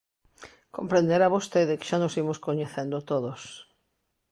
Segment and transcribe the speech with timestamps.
[0.77, 3.41] Comprenderá vostede que xa nos imos coñecendo todos.